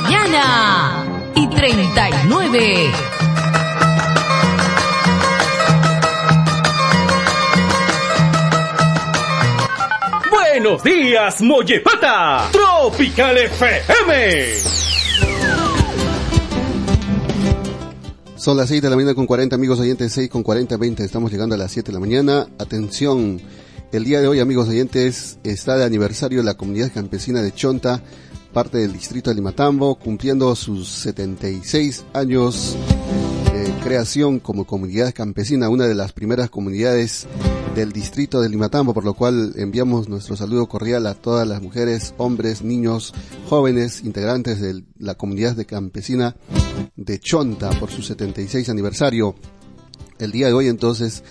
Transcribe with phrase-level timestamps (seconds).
[0.00, 2.90] mañana y 39.
[10.30, 12.48] Buenos días, Mollepata.
[12.52, 14.54] Tropical FM.
[18.36, 21.04] Son las 6 de la mañana con 40 amigos oyentes, 6 con 40, 20.
[21.04, 22.48] Estamos llegando a las 7 de la mañana.
[22.58, 23.42] Atención,
[23.92, 28.02] el día de hoy amigos oyentes está de aniversario la comunidad campesina de Chonta,
[28.52, 32.76] parte del distrito de Limatambo, cumpliendo sus 76 años
[33.52, 37.26] de creación como comunidad campesina, una de las primeras comunidades
[37.74, 42.14] del distrito de Limatambo, por lo cual enviamos nuestro saludo cordial a todas las mujeres,
[42.18, 43.14] hombres, niños,
[43.48, 46.36] jóvenes, integrantes de la comunidad de campesina
[46.94, 49.34] de Chonta por su 76 aniversario.
[50.18, 51.24] El día de hoy entonces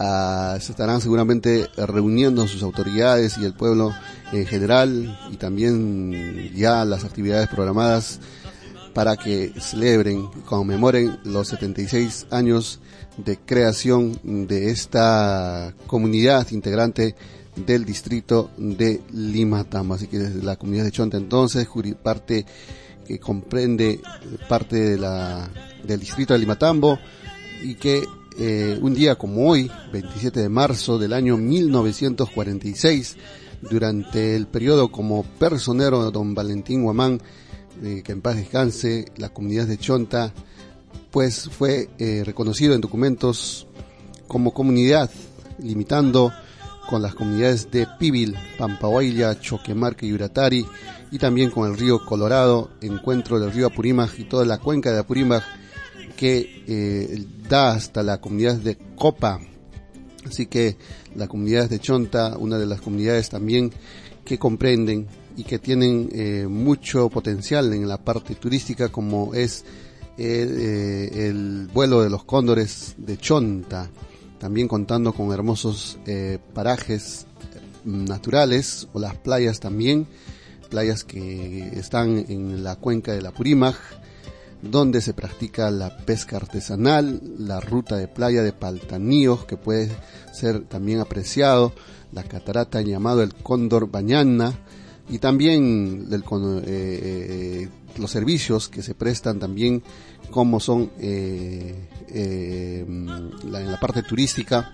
[0.00, 3.92] ah, se estarán seguramente reuniendo sus autoridades y el pueblo
[4.32, 8.20] en general y también ya las actividades programadas
[8.94, 12.80] para que celebren, conmemoren los 76 años
[13.16, 17.14] de creación de esta comunidad integrante
[17.56, 19.94] del distrito de Limatambo.
[19.94, 21.68] Así que desde la comunidad de Chonta entonces,
[22.02, 22.46] parte
[23.06, 24.00] que comprende
[24.48, 25.50] parte de la,
[25.84, 26.98] del distrito de Limatambo
[27.62, 28.02] y que
[28.38, 33.16] eh, un día como hoy, 27 de marzo del año 1946,
[33.62, 37.20] durante el periodo como personero don Valentín Guamán,
[37.82, 40.32] eh, que en paz descanse, la comunidad de Chonta
[41.10, 43.66] pues fue eh, reconocido en documentos
[44.28, 45.10] como comunidad,
[45.58, 46.32] limitando
[46.88, 50.66] con las comunidades de Pibil, Pampahuayla, Choquemarque y Uratari,
[51.10, 55.00] y también con el río Colorado, encuentro del río Apurímac y toda la cuenca de
[55.00, 55.44] Apurímac
[56.20, 59.40] que eh, da hasta la comunidad de Copa.
[60.26, 60.76] Así que
[61.14, 63.72] la comunidad de Chonta, una de las comunidades también
[64.22, 65.06] que comprenden
[65.38, 69.64] y que tienen eh, mucho potencial en la parte turística como es
[70.18, 73.88] eh, el vuelo de los cóndores de Chonta,
[74.38, 75.98] también contando con hermosos
[76.52, 77.24] parajes
[77.86, 80.06] naturales o las playas también,
[80.68, 83.76] playas que están en la cuenca de la Purímaj,
[84.62, 89.90] donde se practica la pesca artesanal, la ruta de playa de Paltaníos, que puede
[90.32, 91.72] ser también apreciado,
[92.12, 94.54] la catarata llamado el Cóndor Bañana,
[95.08, 96.24] y también del,
[96.66, 99.82] eh, los servicios que se prestan también
[100.30, 104.72] como son eh, eh, en la parte turística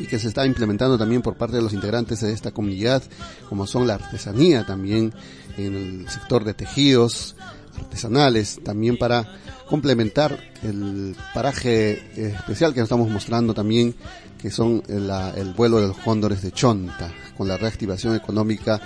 [0.00, 3.02] y que se está implementando también por parte de los integrantes de esta comunidad,
[3.48, 5.12] como son la artesanía también
[5.58, 7.36] en el sector de tejidos
[7.78, 9.38] artesanales, también para
[9.68, 13.94] complementar el paraje especial que nos estamos mostrando también,
[14.38, 18.80] que son el vuelo de los cóndores de Chonta, con la reactivación económica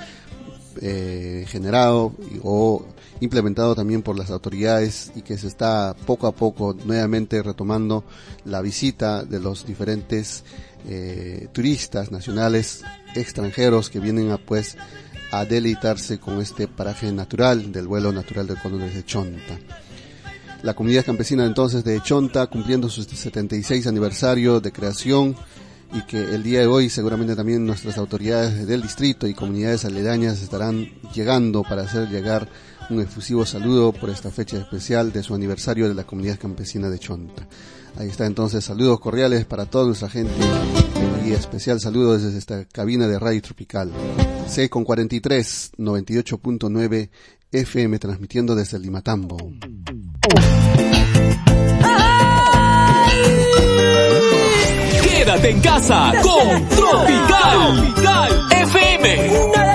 [0.82, 2.86] eh, generado o
[3.20, 8.04] implementado también por las autoridades y que se está poco a poco nuevamente retomando
[8.44, 10.44] la visita de los diferentes
[10.86, 12.82] eh, turistas nacionales
[13.14, 14.76] extranjeros que vienen a pues
[15.30, 19.58] a deleitarse con este paraje natural del vuelo natural del cóndor de Chonta.
[20.62, 25.36] La comunidad campesina entonces de Chonta cumpliendo su 76 aniversario de creación
[25.92, 30.42] y que el día de hoy seguramente también nuestras autoridades del distrito y comunidades aledañas
[30.42, 32.48] estarán llegando para hacer llegar
[32.90, 36.98] un efusivo saludo por esta fecha especial de su aniversario de la comunidad campesina de
[36.98, 37.46] Chonta.
[37.98, 40.34] Ahí está entonces saludos cordiales para toda nuestra gente
[41.24, 43.90] y especial saludo desde esta cabina de Radio Tropical.
[44.46, 47.10] C con 43 98.9
[47.52, 49.36] FM transmitiendo desde el Limatambo.
[55.02, 59.65] Quédate en casa con Tropical, Tropical FM.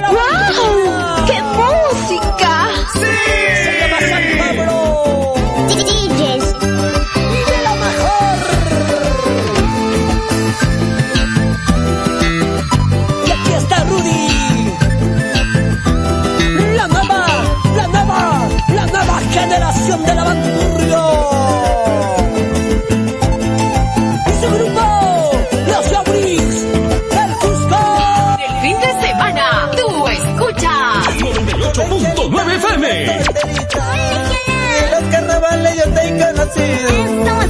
[35.52, 37.41] Carnavales yo te he conocido.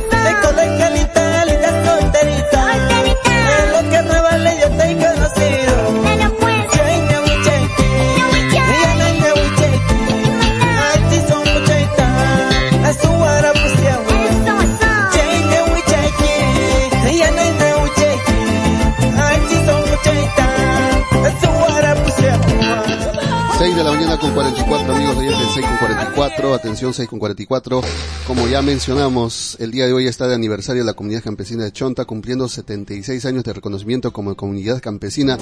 [26.82, 27.82] 44, atención 6 con 44.
[28.26, 31.72] Como ya mencionamos, el día de hoy está de aniversario de la comunidad campesina de
[31.72, 35.38] Chonta, cumpliendo 76 años de reconocimiento como comunidad campesina,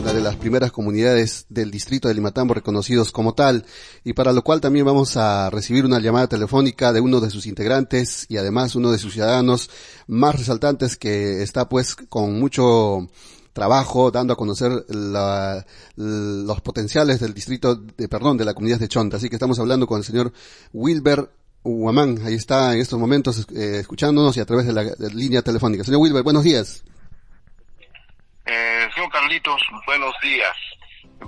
[0.00, 3.64] una de las primeras comunidades del distrito de Limatambo reconocidos como tal,
[4.02, 7.46] y para lo cual también vamos a recibir una llamada telefónica de uno de sus
[7.46, 9.70] integrantes y además uno de sus ciudadanos
[10.08, 13.08] más resaltantes que está pues con mucho
[13.52, 15.64] trabajo, dando a conocer la,
[15.96, 19.16] los potenciales del distrito, de, perdón, de la comunidad de Chonta.
[19.16, 20.32] Así que estamos hablando con el señor
[20.72, 21.28] Wilber
[21.62, 25.42] Huamán, ahí está en estos momentos eh, escuchándonos y a través de la, de línea
[25.42, 25.84] telefónica.
[25.84, 26.82] Señor Wilber, buenos días.
[28.46, 30.56] Eh, señor Carlitos, buenos días.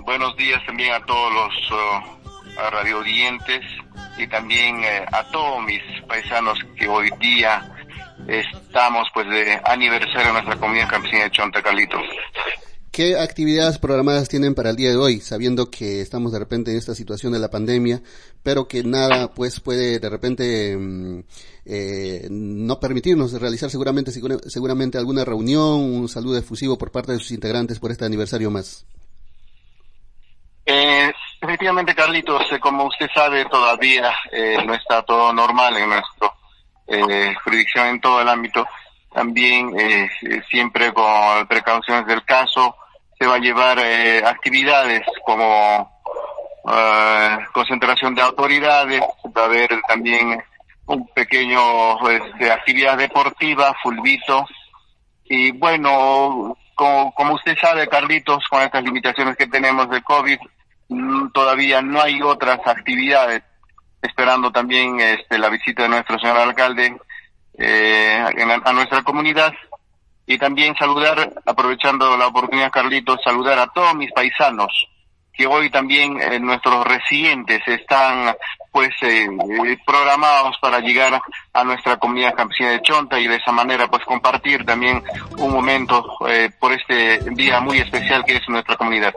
[0.05, 3.61] Buenos días también a todos los uh, radiodientes
[4.17, 7.82] y también eh, a todos mis paisanos que hoy día
[8.27, 12.01] estamos pues de aniversario de nuestra comunidad campesina de Chonta, Carlitos.
[12.91, 16.77] ¿Qué actividades programadas tienen para el día de hoy, sabiendo que estamos de repente en
[16.77, 18.03] esta situación de la pandemia,
[18.43, 20.77] pero que nada pues puede de repente
[21.65, 27.31] eh, no permitirnos realizar seguramente seguramente alguna reunión, un saludo efusivo por parte de sus
[27.31, 28.85] integrantes por este aniversario más?
[30.65, 31.11] Eh,
[31.41, 36.33] efectivamente, Carlitos, eh, como usted sabe, todavía eh, no está todo normal en nuestro
[36.87, 38.67] eh, jurisdicción en todo el ámbito.
[39.13, 40.09] También eh,
[40.49, 42.75] siempre con precauciones del caso
[43.19, 46.01] se va a llevar eh, actividades como
[46.63, 49.01] uh, concentración de autoridades,
[49.37, 50.43] va a haber también
[50.87, 51.97] un pequeño
[52.39, 54.45] de actividad deportiva, fulvito
[55.25, 60.37] y bueno, como, como usted sabe, Carlitos, con estas limitaciones que tenemos de COVID,
[60.89, 63.43] mm, todavía no hay otras actividades
[64.03, 66.95] esperando también este, la visita de nuestro señor alcalde
[67.57, 69.53] eh, a, a nuestra comunidad
[70.27, 74.71] y también saludar, aprovechando la oportunidad, Carlitos, saludar a todos mis paisanos
[75.33, 78.35] que hoy también eh, nuestros residentes están
[78.71, 79.27] pues eh,
[79.85, 81.19] programados para llegar
[81.53, 85.03] a nuestra comunidad campesina de Chonta y de esa manera pues compartir también
[85.37, 89.13] un momento eh, por este día muy especial que es nuestra comunidad.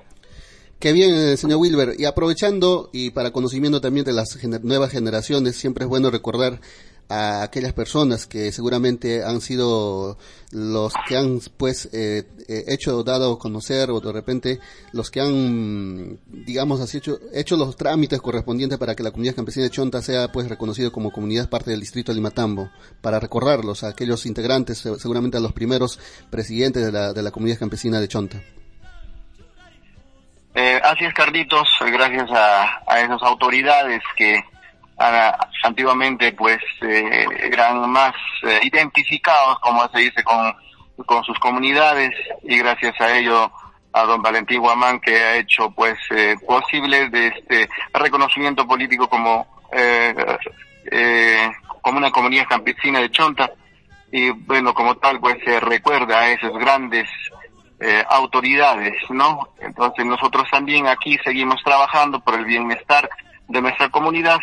[0.78, 1.94] Qué bien, eh, señor Wilber.
[1.98, 6.60] Y aprovechando y para conocimiento también de las nuevas generaciones, siempre es bueno recordar
[7.08, 10.18] a aquellas personas que seguramente han sido
[10.50, 14.60] los que han pues eh, hecho dado a conocer o de repente
[14.92, 19.64] los que han digamos así hecho, hecho los trámites correspondientes para que la comunidad campesina
[19.64, 22.70] de Chonta sea pues reconocido como comunidad parte del distrito de Limatambo
[23.00, 26.00] para recordarlos a aquellos integrantes seguramente a los primeros
[26.30, 28.42] presidentes de la, de la comunidad campesina de Chonta.
[30.58, 34.42] Eh, así es, Carlitos, gracias a, esas autoridades que
[34.96, 40.54] a, antiguamente pues eh, eran más eh, identificados, como se dice, con,
[41.04, 42.10] con sus comunidades
[42.42, 43.52] y gracias a ello
[43.92, 49.46] a don Valentín Guamán que ha hecho pues eh, posible de este reconocimiento político como
[49.72, 50.14] eh,
[50.90, 51.50] eh,
[51.82, 53.50] como una comunidad campesina de Chonta.
[54.12, 57.08] Y bueno como tal pues se recuerda a esos grandes
[57.80, 59.48] eh, autoridades, ¿no?
[59.60, 63.08] Entonces nosotros también aquí seguimos trabajando por el bienestar
[63.48, 64.38] de nuestra comunidad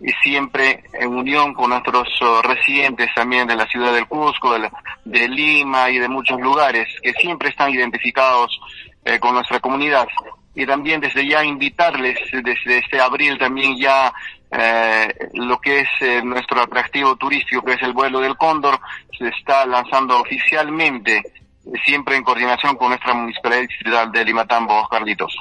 [0.00, 4.58] y siempre en unión con nuestros uh, residentes también de la ciudad del Cusco, de,
[4.60, 4.72] la,
[5.04, 8.60] de, Lima y de muchos lugares que siempre están identificados
[9.04, 10.06] eh, con nuestra comunidad.
[10.54, 14.12] Y también desde ya invitarles, desde este abril también ya
[14.50, 18.78] eh, lo que es eh, nuestro atractivo turístico, que es el vuelo del cóndor,
[19.18, 21.22] se está lanzando oficialmente
[21.84, 25.34] siempre en coordinación con nuestra municipalidad distrital de Limatambo, Carlitos.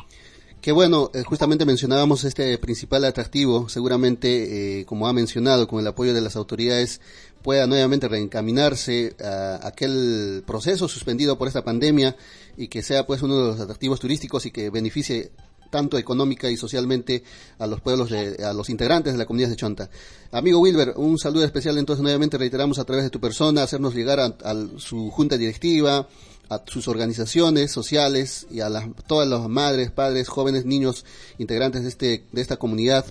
[0.62, 5.88] Qué bueno, eh, justamente mencionábamos este principal atractivo, seguramente, eh, como ha mencionado, con el
[5.88, 7.02] apoyo de las autoridades,
[7.44, 12.16] pueda nuevamente reencaminarse a aquel proceso suspendido por esta pandemia
[12.58, 15.30] y que sea pues uno de los atractivos turísticos y que beneficie
[15.70, 17.24] tanto económica y socialmente
[17.60, 19.90] a los pueblos, de, a los integrantes de la comunidad de Chonta.
[20.32, 24.20] Amigo Wilber, un saludo especial entonces nuevamente reiteramos a través de tu persona, hacernos llegar
[24.20, 24.34] a,
[24.78, 26.08] su junta directiva,
[26.50, 31.06] a sus organizaciones sociales y a las, todas las madres, padres, jóvenes, niños
[31.38, 33.06] integrantes de, este, de esta comunidad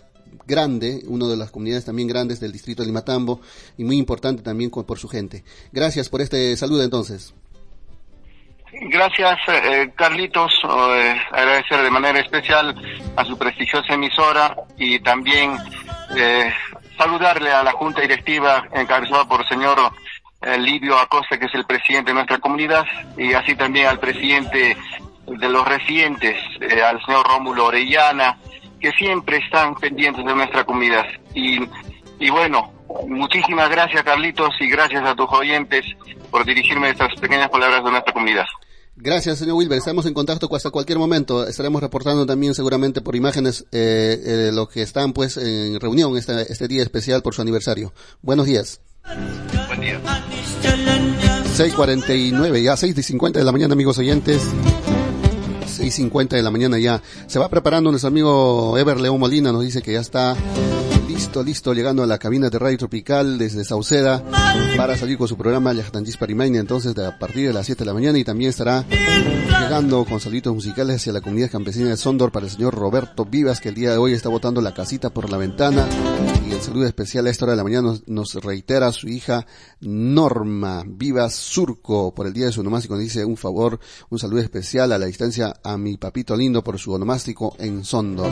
[0.47, 3.41] grande, una de las comunidades también grandes del distrito de Limatambo
[3.79, 5.45] y muy importante también por su gente.
[5.73, 7.35] Gracias por este saludo entonces.
[8.81, 10.53] Gracias, eh, Carlitos.
[10.65, 12.75] Eh, agradecer de manera especial
[13.17, 15.57] a su prestigiosa emisora y también
[16.17, 16.53] eh,
[16.99, 19.79] saludarle a la Junta Directiva encabezada por el señor
[20.43, 22.85] eh, Livio Acosta, que es el presidente de nuestra comunidad,
[23.17, 24.77] y así también al presidente
[25.27, 28.39] de los residentes, eh, al señor Rómulo Orellana,
[28.81, 31.07] que siempre están pendientes de nuestra comunidad.
[31.35, 32.73] Y bueno,
[33.09, 35.85] muchísimas gracias Carlitos y gracias a tus oyentes
[36.31, 38.47] por dirigirme estas pequeñas palabras de nuestra comunidad.
[38.97, 39.79] Gracias, señor Wilber.
[39.79, 41.47] Estamos en contacto hasta cualquier momento.
[41.47, 46.53] Estaremos reportando también seguramente por imágenes eh, eh, lo que están pues en reunión este,
[46.53, 47.93] este día especial por su aniversario.
[48.23, 48.81] Buenos días.
[49.67, 50.01] Buen día.
[51.57, 54.43] 6.49, ya 6.50 de la mañana, amigos oyentes.
[55.79, 57.03] 6.50 de la mañana ya.
[57.27, 60.37] Se va preparando nuestro amigo Ever León Molina, nos dice que ya está
[61.15, 64.23] listo, listo, llegando a la cabina de Radio Tropical desde Sauceda
[64.77, 67.95] para salir con su programa Yachtantis Parimaine, entonces a partir de las 7 de la
[67.95, 72.47] mañana y también estará llegando con saluditos musicales hacia la comunidad campesina de Sondor para
[72.47, 75.37] el señor Roberto Vivas que el día de hoy está botando la casita por la
[75.37, 75.87] ventana
[76.55, 79.45] el saludo especial a esta hora de la mañana nos, reitera su hija
[79.81, 84.41] Norma Vivas Surco por el día de su onomástico, nos dice un favor, un saludo
[84.41, 88.31] especial a la distancia a mi papito lindo por su onomástico en Sondor.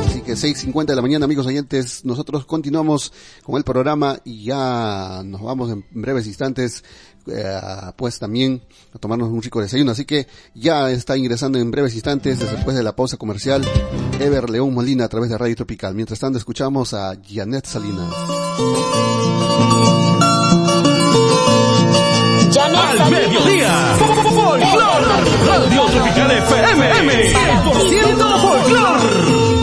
[0.00, 3.10] Así que 6.50 de la mañana amigos oyentes, nosotros continuamos
[3.42, 6.84] con el programa y ya nos vamos en breves instantes
[7.26, 7.60] eh,
[7.96, 8.62] pues también
[8.94, 9.92] a tomarnos un rico desayuno.
[9.92, 13.64] Así que ya está ingresando en breves instantes, después de la pausa comercial,
[14.20, 15.94] Ever León Molina a través de Radio Tropical.
[15.94, 18.12] Mientras tanto, escuchamos a Janet Salinas.
[22.52, 23.96] Janet Al mediodía.
[23.96, 25.02] Folclor.
[25.46, 27.32] Radio Tropical FM.
[27.88, 29.61] 100% folclor.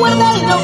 [0.00, 0.63] guardalo como una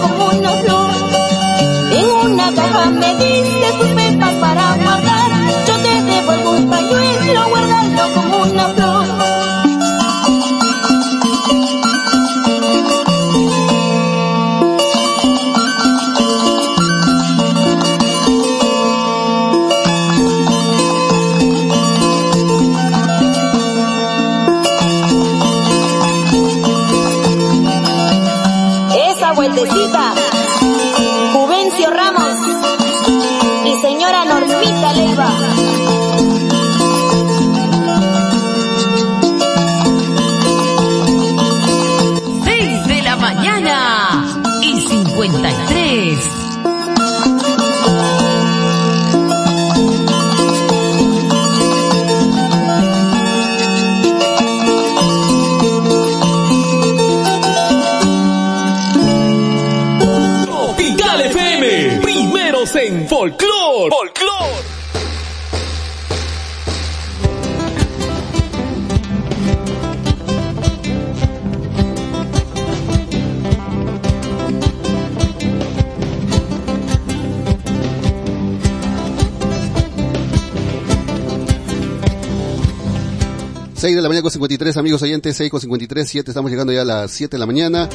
[83.81, 86.83] 6 de la mañana con 53, amigos oyentes, 6 con 53, 7, estamos llegando ya
[86.83, 87.89] a las 7 de la mañana.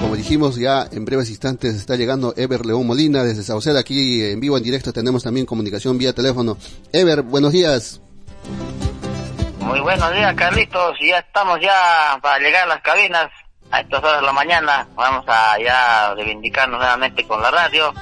[0.00, 4.38] Como dijimos, ya en breves instantes está llegando Ever León Molina desde Sauceda, aquí en
[4.38, 6.56] vivo, en directo, tenemos también comunicación vía teléfono.
[6.92, 8.00] Ever, buenos días.
[9.58, 13.28] Muy buenos días, Carlitos, ya estamos ya para llegar a las cabinas
[13.72, 14.86] a estas horas de la mañana.
[14.94, 17.92] Vamos a ya reivindicarnos nuevamente con la radio.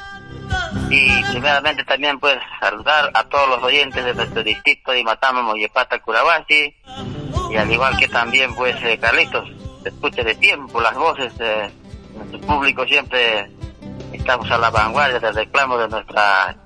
[0.90, 5.98] Y primeramente también pues saludar a todos los oyentes de nuestro distrito de Matama, Moyepata,
[6.00, 6.74] Curahuasi.
[7.50, 9.48] Y al igual que también pues eh, Carlitos,
[9.84, 11.70] escuche de tiempo las voces de
[12.14, 13.50] nuestro público siempre
[14.12, 16.56] estamos a la vanguardia del reclamo de nuestra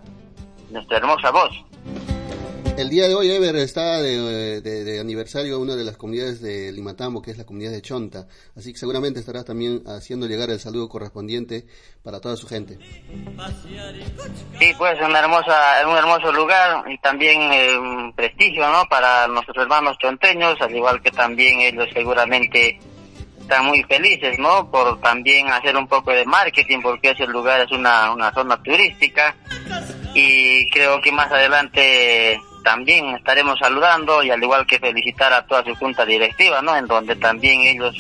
[0.71, 1.70] nuestra hermosa voz.
[2.81, 6.73] El día de hoy Ever está de, de, de aniversario una de las comunidades de
[6.73, 8.27] Limatambo, que es la comunidad de Chonta.
[8.57, 11.67] Así que seguramente estará también haciendo llegar el saludo correspondiente
[12.03, 12.79] para toda su gente.
[14.59, 18.87] Sí, pues un hermosa, un hermoso lugar y también eh, un prestigio, ¿no?
[18.89, 22.81] Para nuestros hermanos chonteños, al igual que también ellos seguramente
[23.39, 24.71] están muy felices, ¿no?
[24.71, 29.37] Por también hacer un poco de marketing, porque ese lugar es una, una zona turística
[30.15, 35.65] y creo que más adelante también estaremos saludando y al igual que felicitar a toda
[35.65, 36.77] su junta directiva, ¿no?
[36.77, 37.97] En donde también ellos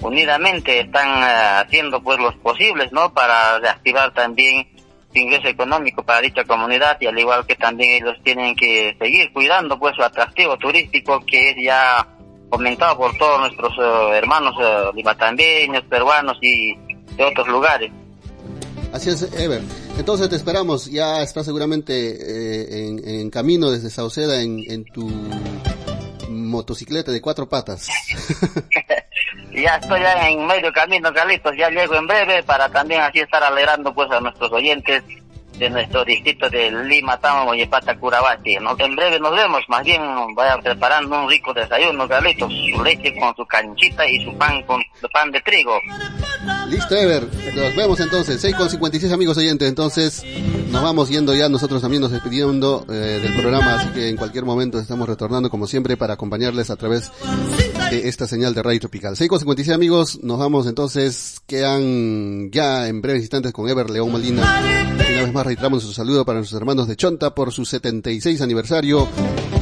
[0.00, 3.12] unidamente están uh, haciendo pues los posibles, ¿no?
[3.12, 4.66] Para reactivar también
[5.12, 9.32] su ingreso económico para dicha comunidad y al igual que también ellos tienen que seguir
[9.32, 12.06] cuidando pues su atractivo turístico que es ya
[12.48, 16.74] comentado por todos nuestros uh, hermanos uh, limatambeños, peruanos y
[17.16, 17.90] de otros lugares.
[18.92, 19.62] Así es, Ever.
[19.98, 20.86] Entonces te esperamos.
[20.90, 25.10] Ya está seguramente eh, en, camino desde Sauceda en, en, tu
[26.28, 27.88] motocicleta de cuatro patas.
[29.52, 31.56] ya estoy en medio camino, Carlitos.
[31.56, 35.02] Ya llego en breve para también así estar alegrando pues a nuestros oyentes
[35.58, 38.56] de nuestro distrito de Lima, Tama, Moyepata, Curabati.
[38.56, 38.74] ¿no?
[38.78, 40.02] En breve nos vemos, más bien
[40.34, 44.82] vaya preparando un rico desayuno, Carlitos, su leche con su canchita y su pan con
[45.00, 45.78] su pan de trigo.
[46.68, 50.24] Listo, Ever, nos vemos entonces, 6 con 56 amigos oyentes, entonces
[50.70, 54.44] nos vamos yendo ya, nosotros también nos despidiendo eh, del programa, así que en cualquier
[54.44, 57.12] momento estamos retornando como siempre para acompañarles a través
[57.92, 59.16] de esta señal de Radio Tropical.
[59.16, 64.10] 6 con 56 amigos, nos vamos entonces, quedan ya en breves instantes con Ever León
[64.10, 64.42] Molina.
[64.42, 69.06] Una vez más reiteramos su saludo para nuestros hermanos de Chonta por su 76 aniversario,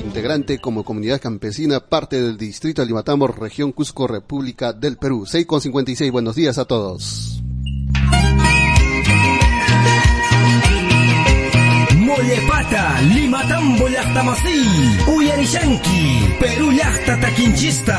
[0.04, 5.26] integrante como comunidad campesina, parte del distrito de Limatambo, región Cusco, República del Perú.
[5.26, 7.39] 6 con 56, buenos días a todos.
[12.10, 14.58] Mollepata, Limatambo llaqtamasi,
[15.06, 17.98] Uyarishanki, Perú llaqta taquinchista.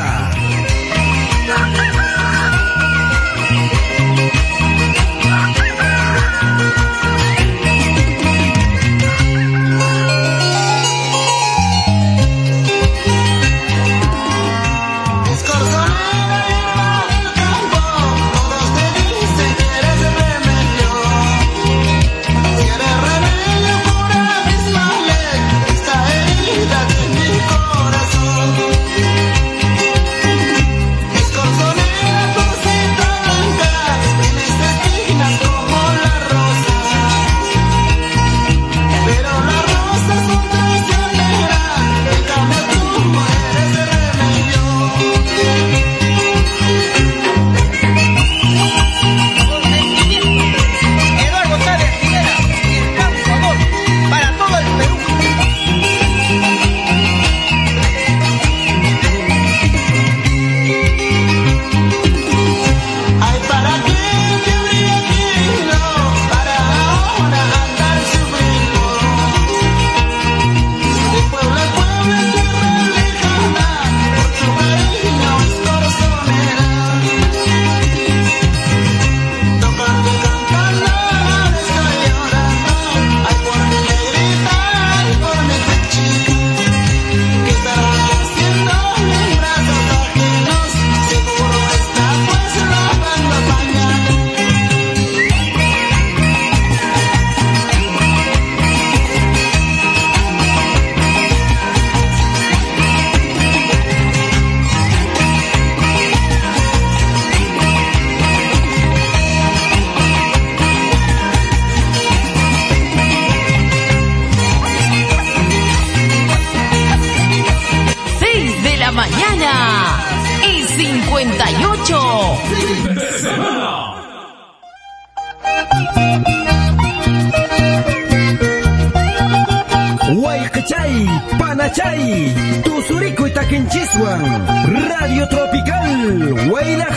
[134.90, 136.50] Radio Tropical,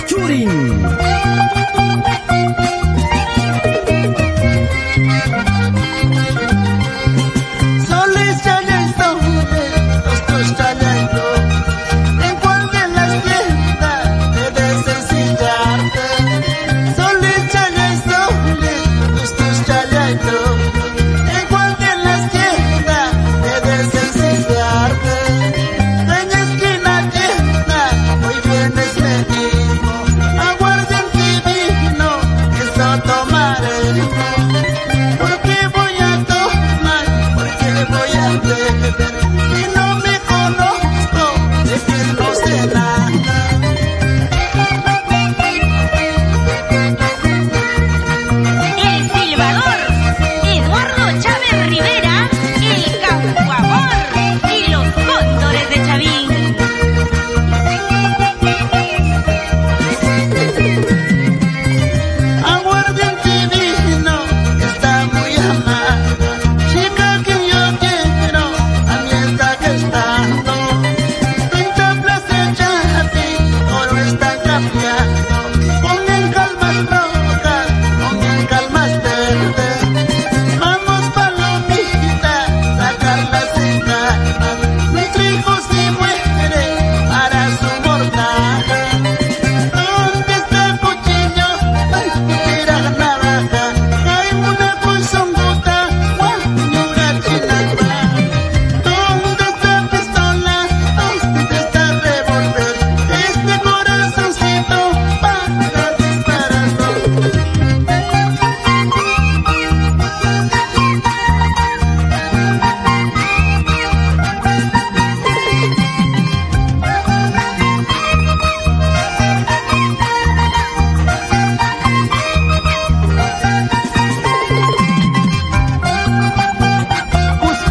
[0.07, 0.50] Churin.